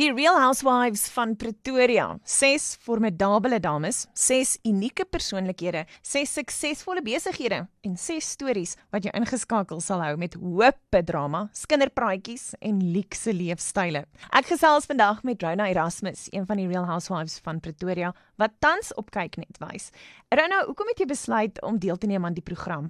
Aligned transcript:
Die 0.00 0.08
Real 0.08 0.38
Housewives 0.40 1.10
van 1.12 1.34
Pretoria, 1.36 2.06
ses 2.24 2.78
formidable 2.80 3.58
dames, 3.60 4.06
ses 4.16 4.54
unieke 4.64 5.04
persoonlikhede, 5.04 5.82
ses 6.00 6.32
suksesvolle 6.32 7.02
besighede 7.04 7.58
en 7.84 7.98
ses 8.00 8.30
stories 8.32 8.72
wat 8.88 9.04
jou 9.04 9.12
ingeskakel 9.18 9.82
sal 9.84 10.00
hou 10.00 10.14
met 10.16 10.38
hoop 10.40 10.96
drama, 11.04 11.42
skinderpraatjies 11.52 12.54
en 12.64 12.80
luukse 12.94 13.36
leefstyle. 13.36 14.06
Ek 14.32 14.48
gesels 14.54 14.88
vandag 14.88 15.20
met 15.28 15.44
Rona 15.44 15.68
Erasmus, 15.68 16.24
een 16.32 16.48
van 16.48 16.62
die 16.62 16.70
Real 16.72 16.88
Housewives 16.88 17.36
van 17.44 17.60
Pretoria 17.60 18.14
wat 18.40 18.56
tans 18.64 18.94
op 18.96 19.12
kyk 19.12 19.36
net 19.44 19.60
wys. 19.60 19.92
Rona, 20.32 20.64
hoekom 20.70 20.88
het 20.94 21.04
jy 21.04 21.10
besluit 21.12 21.60
om 21.60 21.76
deel 21.76 22.00
te 22.00 22.08
neem 22.08 22.24
aan 22.24 22.40
die 22.40 22.48
program? 22.48 22.88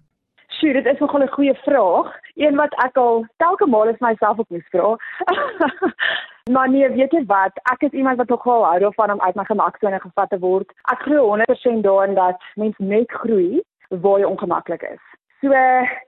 Sjoe, 0.54 0.70
dit 0.78 0.86
is 0.86 0.98
nogal 1.00 1.26
'n 1.26 1.34
goeie 1.34 1.54
vraag. 1.66 2.14
Een 2.38 2.54
wat 2.56 2.74
ek 2.84 2.96
al 2.96 3.26
telke 3.36 3.66
male 3.66 3.96
vir 3.98 4.08
myself 4.08 4.38
op 4.38 4.50
moes 4.50 4.68
vra. 4.70 4.96
maar 6.50 6.68
nee, 6.70 6.88
weet 6.88 7.12
jy 7.12 7.24
wat? 7.26 7.58
Ek 7.72 7.82
is 7.82 7.90
iemand 7.92 8.16
wat 8.16 8.28
nogal 8.28 8.64
hou 8.64 8.78
daarvan 8.78 9.12
om 9.12 9.20
uit 9.20 9.34
my 9.34 9.44
gemaksone 9.44 10.00
gevat 10.00 10.30
te 10.30 10.38
word. 10.38 10.72
Ek 10.92 11.02
glo 11.06 11.36
100% 11.36 11.86
daarin 11.86 12.14
dat 12.14 12.42
mens 12.54 12.78
net 12.78 13.10
groei 13.22 13.62
waar 13.88 14.18
jy 14.18 14.26
ongemaklik 14.26 14.82
is. 14.82 15.02
So 15.42 15.50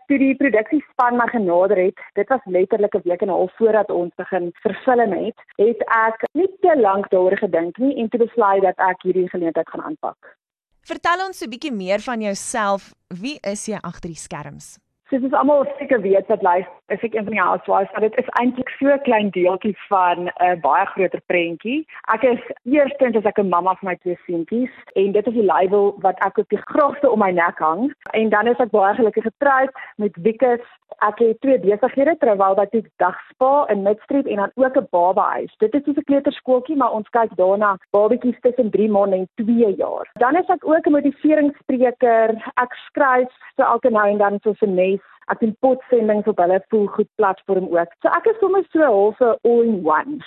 toe 0.07 0.19
die 0.19 0.35
produksiespan 0.39 1.17
my 1.19 1.27
genader 1.27 1.81
het, 1.81 1.99
dit 2.15 2.29
was 2.31 2.45
letterlik 2.47 2.95
'n 2.95 3.03
week 3.05 3.23
en 3.23 3.29
'n 3.29 3.37
half 3.39 3.53
voordat 3.57 3.91
ons 3.91 4.15
begin 4.15 4.53
verfilm 4.63 5.13
het, 5.13 5.39
het 5.57 5.81
ek 5.89 6.23
nie 6.33 6.51
te 6.61 6.81
lank 6.81 7.11
daaroor 7.11 7.37
gedink 7.39 7.79
nie 7.79 7.97
en 7.99 8.09
toe 8.09 8.21
besluit 8.27 8.63
dat 8.63 8.79
ek 8.79 9.03
hierdie 9.03 9.29
geleentheid 9.29 9.69
gaan 9.69 9.83
aanpak. 9.83 10.37
Vertel 10.83 11.27
ons 11.27 11.43
'n 11.43 11.51
bietjie 11.51 11.73
meer 11.73 12.01
van 12.01 12.21
jouself. 12.21 12.93
Wie 13.09 13.39
is 13.43 13.67
jy 13.67 13.79
agter 13.81 14.09
die 14.09 14.25
skerms? 14.27 14.79
Soos 15.09 15.23
ons 15.23 15.33
almal 15.33 15.67
seker 15.79 16.01
weet 16.01 16.27
wat 16.27 16.43
lyk, 16.43 16.69
is 16.87 17.01
ek 17.01 17.15
een 17.15 17.25
van 17.25 17.33
die 17.33 17.41
housewives, 17.41 17.93
maar 17.93 18.01
dit 18.05 18.17
is 18.21 18.29
eintlik 18.41 18.69
so 18.69 18.93
'n 18.93 19.03
klein 19.03 19.31
deeltjie 19.31 19.77
van 19.89 20.19
'n 20.25 20.31
uh, 20.45 20.61
baie 20.61 20.87
groter 20.87 21.21
prentjie. 21.27 21.87
Ek 22.15 22.23
is 22.23 22.41
eerstens 22.63 23.17
as 23.17 23.25
ek 23.25 23.39
'n 23.39 23.49
mamma 23.49 23.75
vir 23.75 23.89
my 23.89 23.97
twee 23.97 24.19
seentjies 24.27 24.75
en 24.95 25.13
dit 25.13 25.27
is 25.27 25.33
die 25.33 25.45
label 25.45 25.95
wat 25.99 26.19
ek 26.19 26.39
op 26.39 26.49
die 26.49 26.63
grootste 26.65 27.11
om 27.11 27.19
my 27.19 27.31
nek 27.31 27.59
hang. 27.59 27.95
En 28.13 28.29
dan 28.29 28.47
is 28.47 28.59
ek 28.59 28.71
baie 28.71 28.95
gelukkig 28.95 29.23
getroud 29.23 29.71
met 29.97 30.17
Wikus. 30.17 30.67
Ek 30.99 31.19
het 31.19 31.41
twee 31.41 31.59
besighede 31.59 32.17
terwyl 32.19 32.55
wat 32.55 32.75
ek 32.75 32.91
dagspa 32.97 33.67
in 33.69 33.83
Midstreet 33.83 34.27
en 34.27 34.37
dan 34.37 34.51
ook 34.55 34.77
'n 34.77 34.87
babahuis. 34.91 35.55
Dit 35.59 35.75
is 35.75 35.85
soos 35.85 35.97
'n 35.97 36.05
kleuterskooltjie, 36.05 36.77
maar 36.77 36.93
ons 36.93 37.09
kyk 37.09 37.37
daarna 37.37 37.79
babetjies 37.91 38.41
tussen 38.41 38.71
3 38.71 38.91
maande 38.91 39.17
en 39.17 39.29
2 39.35 39.75
jaar. 39.77 40.11
Dan 40.13 40.37
is 40.37 40.49
ek 40.49 40.67
ook 40.67 40.87
'n 40.87 40.93
motiveringsspreker. 40.93 42.29
Ek 42.55 42.73
skryf 42.75 43.31
so 43.57 43.63
elke 43.63 43.91
nou 43.91 44.09
en 44.09 44.19
dan 44.19 44.39
so 44.43 44.53
'n 44.61 44.75
nes. 44.75 45.01
Ek 45.33 45.41
doen 45.41 45.57
potsendings 45.61 46.27
op 46.27 46.39
hulle 46.39 46.61
voel 46.69 46.87
goed 46.87 47.11
platform 47.15 47.69
ook. 47.73 47.93
So 48.03 48.09
ek 48.09 48.27
is 48.27 48.41
sommer 48.41 48.65
so 48.73 48.81
half 48.81 49.21
'n 49.21 49.39
all-in-one. 49.43 50.21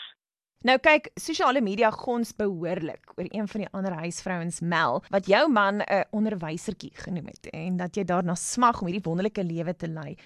Nou 0.66 0.80
kyk, 0.82 1.12
sosiale 1.14 1.62
media 1.62 1.92
gons 1.94 2.32
behoorlik 2.36 3.14
oor 3.16 3.28
een 3.30 3.48
van 3.48 3.62
die 3.62 3.70
ander 3.72 3.94
huisvrouens 3.94 4.60
Mel 4.60 5.04
wat 5.14 5.28
jou 5.30 5.44
man 5.52 5.82
'n 5.86 6.04
onderwysertjie 6.12 6.92
genoem 6.94 7.28
het 7.30 7.50
en 7.54 7.78
dat 7.78 7.96
jy 7.96 8.04
daarna 8.04 8.36
smag 8.36 8.82
om 8.82 8.88
hierdie 8.88 9.08
wonderlike 9.10 9.44
lewe 9.44 9.76
te 9.76 9.88
lei. 9.88 10.18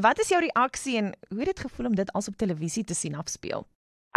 Wat 0.00 0.18
is 0.18 0.28
jou 0.28 0.40
reaksie 0.40 0.96
en 0.96 1.12
hoe 1.28 1.38
het 1.38 1.46
dit 1.46 1.60
gevoel 1.60 1.86
om 1.86 1.94
dit 1.94 2.12
als 2.12 2.28
op 2.28 2.34
televisie 2.34 2.84
te 2.84 2.94
sien 2.94 3.14
afspeel? 3.14 3.66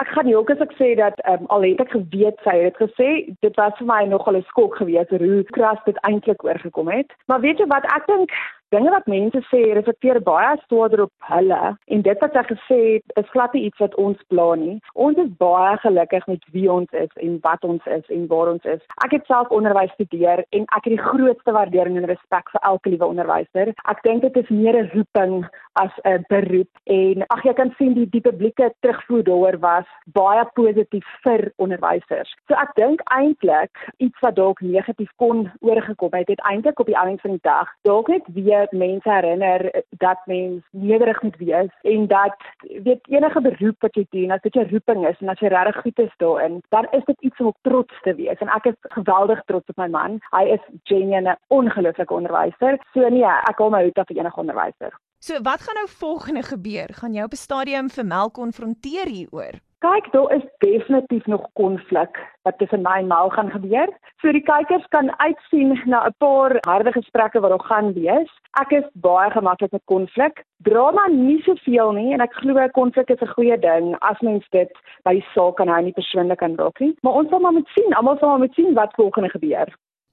Ek 0.02 0.08
gaan 0.08 0.33
ook 0.33 0.49
as 0.49 0.59
ek 0.61 0.73
sê 0.77 0.95
dat 0.95 1.17
um, 1.30 1.45
al 1.45 1.61
het 1.61 1.80
ek 1.80 1.89
geweet 1.89 2.39
sy 2.45 2.55
het 2.64 2.75
gesê 2.77 3.36
dit 3.45 3.55
was 3.55 3.77
vir 3.77 3.88
my 3.89 4.03
nogal 4.05 4.38
'n 4.38 4.45
skok 4.49 4.75
geweest 4.75 5.09
hoe 5.09 5.44
kras 5.44 5.81
dit 5.86 5.97
eintlik 6.02 6.44
oorgekom 6.44 6.89
het. 6.89 7.14
Maar 7.25 7.39
weet 7.39 7.58
jy 7.58 7.67
wat 7.67 7.86
ek 7.86 8.08
dink 8.08 8.31
dinge 8.76 8.92
wat 8.92 9.08
mense 9.08 9.40
sê 9.48 9.62
reflekteer 9.78 10.20
baie 10.23 10.56
swaarder 10.66 11.06
op 11.06 11.12
hulle 11.32 11.60
en 11.96 12.02
dit 12.08 12.23
wat 12.23 12.34
sy 12.36 12.44
gesê 12.50 12.80
het 12.88 13.14
is 13.22 13.30
glad 13.32 13.54
nie 13.56 13.64
iets 13.68 13.80
wat 13.84 13.96
ons 14.04 14.20
pla 14.32 14.48
nie. 14.60 14.76
Ons 14.94 15.22
is 15.23 15.30
baie 15.40 15.78
gelukkig 15.84 16.28
met 16.28 16.44
wie 16.56 16.68
ons 16.72 16.98
is 17.04 17.14
en 17.28 17.38
wat 17.45 17.64
ons 17.64 17.88
is 17.98 18.12
en 18.18 18.28
waar 18.32 18.52
ons 18.54 18.68
is. 18.76 18.84
Ek 19.06 19.16
het 19.16 19.32
self 19.32 19.54
onderwys 19.56 19.94
studeer 19.95 20.44
en 20.52 20.68
ek 20.68 20.90
het 20.90 20.94
die 20.95 21.06
grootste 21.06 21.56
waardering 21.56 22.00
en 22.02 22.10
respek 22.12 22.52
vir 22.56 22.68
elke 22.72 22.92
liewe 22.92 23.08
onderwyser. 23.08 23.73
Ek 23.94 24.04
dink 24.04 24.26
dit 24.27 24.42
is 24.44 24.52
meer 24.52 24.76
'n 24.82 24.92
roeping 24.95 25.48
as 25.83 25.93
'n 26.04 26.26
beroep 26.27 26.70
en 26.83 27.23
ag 27.27 27.43
jy 27.43 27.54
kan 27.54 27.73
sien 27.77 27.93
die 27.93 28.10
die 28.10 28.21
publieke 28.21 28.71
terugvoer 28.80 29.23
daaroor 29.23 29.58
was 29.60 29.88
baie 30.14 30.45
positief 30.54 31.05
vir 31.23 31.52
onderwysers. 31.55 32.33
So 32.48 32.54
ek 32.54 32.73
dink 32.76 33.02
eintlik 33.17 33.73
iets 33.98 34.20
wat 34.26 34.36
dalk 34.36 34.61
negatief 34.61 35.11
kon 35.15 35.52
oorgekom 35.60 36.14
het, 36.14 36.27
het 36.27 36.43
eintlik 36.49 36.80
op 36.80 36.86
die 36.86 36.98
einde 36.98 37.21
van 37.21 37.32
die 37.32 37.43
dag 37.43 37.67
dalk 37.88 38.08
net 38.08 38.26
weer 38.33 38.67
mense 38.71 39.10
herinner 39.10 39.71
dat 39.89 40.20
mens 40.26 40.64
nederig 40.71 41.21
moet 41.21 41.38
wees 41.38 41.71
en 41.83 42.08
dat 42.08 42.36
weet 42.83 43.08
enige 43.09 43.42
beroep 43.42 43.82
wat 43.82 43.95
jy 43.95 44.05
doen 44.09 44.32
as 44.32 44.42
dit 44.42 44.54
jou 44.54 44.67
roeping 44.71 45.08
is 45.08 45.20
en 45.21 45.30
as 45.30 45.39
jy 45.39 45.52
regtig 45.54 45.82
goed 45.82 45.99
is 45.99 46.15
daarin 46.17 46.61
dan 46.70 46.88
is 46.92 47.05
dit 47.05 47.21
iets 47.21 47.39
om 47.39 47.48
op 47.48 47.58
trots 47.61 48.02
te 48.02 48.15
wees. 48.15 48.39
En 48.39 48.54
ek 48.59 48.65
is 48.65 48.80
geweldig 48.98 49.44
trots 49.45 49.70
op 49.70 49.77
my 49.77 49.88
man. 49.88 50.20
Hy 50.32 50.45
is 50.58 50.64
genuine 50.83 51.32
'n 51.32 51.38
ongelooflike 51.48 52.14
onderwyser. 52.14 52.80
So 52.94 53.09
nee 53.09 53.23
ek 53.23 53.58
hou 53.58 53.70
my 53.70 53.83
hoed 53.83 53.98
af 53.98 54.08
vir 54.08 54.17
enige 54.17 54.39
onderwyser 54.39 54.94
so 55.27 55.42
wat 55.42 55.61
gaan 55.61 55.76
nou 55.76 55.88
volgende 55.99 56.43
gebeur 56.43 56.89
gaan 56.99 57.14
jy 57.14 57.23
op 57.23 57.33
'n 57.36 57.45
stadium 57.48 57.89
vir 57.89 58.05
Mel 58.05 58.30
konfronteer 58.32 59.08
hieroor 59.08 59.55
Kyk, 59.80 60.11
daar 60.11 60.32
is 60.33 60.45
definitief 60.58 61.26
nog 61.26 61.49
konflik 61.54 62.17
wat 62.42 62.58
tussen 62.58 62.82
my 62.82 62.98
en 62.98 63.08
Mal 63.08 63.30
gaan 63.30 63.49
gebeur. 63.49 63.89
So 64.21 64.32
die 64.32 64.42
kykers 64.42 64.88
kan 64.89 65.20
uitsien 65.20 65.82
na 65.86 66.05
'n 66.08 66.15
paar 66.17 66.58
harde 66.60 66.92
gesprekke 66.92 67.39
wat 67.39 67.52
nog 67.52 67.67
gaan 67.67 67.93
wees. 67.93 68.32
Ek 68.61 68.71
is 68.71 68.88
baie 68.93 69.32
gemaklik 69.32 69.71
met 69.71 69.82
konflik. 69.86 70.43
Drama 70.58 71.08
nie 71.08 71.42
soveel 71.42 71.92
nie 71.92 72.14
en 72.14 72.21
ek 72.21 72.33
glo 72.33 72.67
konflik 72.67 73.09
is 73.09 73.21
'n 73.21 73.33
goeie 73.36 73.59
ding 73.59 73.95
as 73.99 74.20
mens 74.21 74.45
dit 74.49 74.71
by 75.04 75.23
saak 75.33 75.55
kan 75.55 75.67
hou 75.67 75.82
nie 75.82 75.94
persoonlik 75.99 76.38
kan 76.38 76.55
raak 76.55 76.80
nie. 76.80 76.98
Maar 77.02 77.14
ons 77.14 77.30
sal 77.30 77.39
maar 77.39 77.54
moet 77.54 77.70
sien, 77.76 77.94
almal 77.94 78.17
sal 78.17 78.30
maar 78.30 78.39
moet 78.39 78.54
sien 78.54 78.73
wat 78.73 78.94
volgende 78.95 79.30
gebeur. 79.30 79.67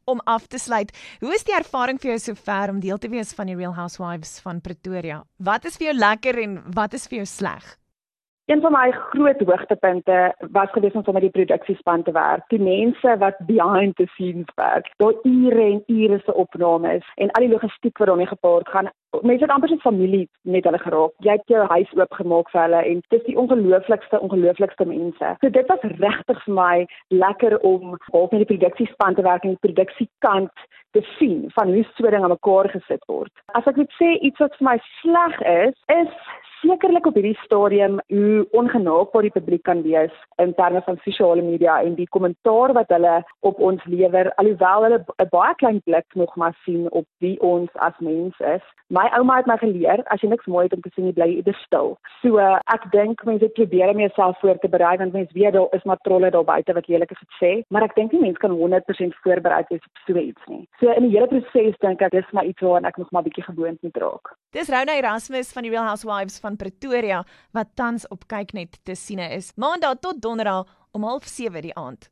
Om 0.04 0.20
af 0.28 0.46
te 0.46 0.58
sluit, 0.58 0.90
hoe 1.20 1.32
is 1.34 1.46
die 1.48 1.54
ervaring 1.56 2.00
vir 2.00 2.14
jou 2.14 2.18
sover 2.26 2.72
om 2.74 2.80
deel 2.80 2.98
te 3.00 3.08
wees 3.08 3.32
van 3.36 3.48
die 3.48 3.56
Real 3.56 3.72
Housewives 3.76 4.36
van 4.44 4.60
Pretoria? 4.60 5.22
Wat 5.40 5.64
is 5.64 5.78
vir 5.80 5.92
jou 5.92 5.96
lekker 5.96 6.42
en 6.42 6.58
wat 6.76 6.94
is 6.98 7.08
vir 7.08 7.22
jou 7.22 7.28
sleg? 7.30 7.64
Een 8.46 8.60
van 8.60 8.72
my 8.72 8.90
groot 8.90 9.40
hoogtepunte 9.40 10.34
was 10.50 10.70
gewees 10.70 10.92
om 10.92 11.02
sommer 11.04 11.22
die 11.22 11.30
produksiespan 11.30 12.02
te 12.02 12.12
werk. 12.12 12.42
Die 12.48 12.60
mense 12.60 13.16
wat 13.18 13.38
behind 13.38 13.96
the 13.96 14.06
scenes 14.06 14.50
werk. 14.54 14.90
Daar 14.96 15.14
ure 15.22 15.62
en 15.62 15.82
ure 15.86 16.20
se 16.24 16.34
opnames 16.34 17.12
en 17.14 17.30
al 17.30 17.46
die 17.46 17.52
logistiek 17.52 17.98
wat 17.98 18.06
daarmee 18.06 18.26
gepaard 18.26 18.68
gaan. 18.68 18.90
Mense 19.20 19.44
het 19.44 19.50
amper 19.50 19.68
so 19.68 19.74
'n 19.74 19.88
familie 19.88 20.28
met 20.42 20.64
hulle 20.64 20.78
geraak. 20.78 21.12
Jy 21.18 21.32
het 21.32 21.42
jou 21.46 21.66
huis 21.66 21.94
oopgemaak 21.94 22.50
vir 22.50 22.60
hulle 22.60 22.82
en 22.84 23.00
dit 23.08 23.20
is 23.20 23.26
die 23.26 23.38
ongelooflikste 23.38 24.20
ongelooflikste 24.20 24.84
mense. 24.84 25.36
So 25.40 25.50
dit 25.50 25.66
was 25.66 25.80
regtig 25.80 26.44
vir 26.44 26.54
my 26.54 26.86
lekker 27.08 27.58
om 27.60 27.98
half 28.12 28.30
met 28.30 28.48
die 28.48 28.56
produksiespan 28.56 29.14
te 29.14 29.22
werk 29.22 29.42
en 29.42 29.56
die 29.56 29.72
produksiekant 29.72 30.52
te 30.90 31.00
sien 31.18 31.50
van 31.50 31.72
hoe 31.72 31.84
so 31.84 32.10
dinge 32.10 32.22
aan 32.22 32.38
mekaar 32.38 32.68
gesit 32.68 33.04
word. 33.06 33.32
As 33.46 33.66
ek 33.66 33.76
moet 33.76 33.92
sê 33.92 34.18
iets 34.20 34.38
wat 34.38 34.56
vir 34.56 34.64
my 34.68 34.78
sleg 35.00 35.40
is, 35.40 35.74
is 35.86 36.12
sekerlik 36.64 37.06
op 37.06 37.16
hierdie 37.18 37.38
stadium 37.44 37.98
hoe 38.08 38.46
ongenaakbaar 38.56 39.26
die 39.26 39.32
publiek 39.34 39.62
kan 39.68 39.82
wees 39.84 40.12
in 40.42 40.54
terme 40.56 40.80
van 40.86 40.98
sosiale 41.04 41.42
media 41.42 41.80
en 41.82 41.94
die 41.98 42.08
kommentaar 42.16 42.72
wat 42.76 42.92
hulle 42.94 43.14
op 43.40 43.60
ons 43.68 43.84
lewer 43.84 44.30
alhoewel 44.40 44.86
hulle 44.86 45.00
'n 45.24 45.28
baie 45.30 45.54
klein 45.60 45.80
blik 45.84 46.06
nog 46.14 46.36
maar 46.36 46.56
sien 46.64 46.90
op 46.90 47.06
wie 47.18 47.40
ons 47.40 47.70
as 47.74 47.98
mens 47.98 48.34
is. 48.40 48.64
My 48.88 49.06
ouma 49.16 49.36
het 49.36 49.46
my 49.46 49.56
geleer 49.56 50.02
as 50.06 50.20
jy 50.20 50.28
niks 50.28 50.46
mooi 50.46 50.64
het 50.64 50.72
om 50.72 50.80
te 50.80 50.90
sien, 50.94 51.12
bly 51.12 51.28
jy 51.28 51.54
stil. 51.64 51.98
So 52.22 52.38
ek 52.38 52.90
dink 52.92 53.24
mense 53.24 53.48
probeer 53.48 53.88
om 53.88 54.00
jouself 54.00 54.38
voor 54.40 54.58
te 54.58 54.68
berei 54.68 54.96
want 54.96 55.12
mense 55.12 55.32
weet 55.32 55.52
daar 55.52 55.68
is 55.72 55.84
maar 55.84 55.98
trolle 56.02 56.30
daar 56.30 56.44
buite 56.44 56.72
wat 56.72 56.88
lelike 56.88 57.14
goed 57.16 57.32
sê, 57.40 57.62
maar 57.68 57.82
ek 57.82 57.94
dink 57.94 58.12
nie 58.12 58.20
mense 58.20 58.38
kan 58.38 58.50
100% 58.50 59.14
voorberei 59.22 59.64
wees 59.68 59.84
op 59.84 59.96
so 60.06 60.16
iets 60.16 60.44
nie. 60.46 60.68
So 60.80 60.90
in 60.90 61.02
die 61.08 61.16
hele 61.16 61.28
proses 61.28 61.78
dink 61.78 62.00
ek 62.00 62.10
dis 62.10 62.32
maar 62.32 62.44
iets 62.44 62.60
waaraan 62.60 62.84
ek 62.84 62.96
nog 62.96 63.10
maar 63.10 63.22
bietjie 63.22 63.44
gewoond 63.44 63.82
moet 63.82 63.96
raak. 63.96 64.34
Dis 64.50 64.68
Rona 64.68 64.94
Erasmus 64.96 65.52
van 65.52 65.62
die 65.62 65.70
Real 65.70 65.84
Housewives 65.84 66.40
van 66.40 66.53
Pretoria 66.56 67.24
wat 67.50 67.74
tans 67.74 68.08
op 68.08 68.26
kyknet 68.26 68.78
te 68.82 68.94
siene 68.94 69.28
is. 69.34 69.52
Maandag 69.56 69.98
tot 70.00 70.22
Donderdag 70.22 70.66
om 70.92 71.04
07:30 71.04 71.60
die 71.60 71.74
aand. 71.74 72.08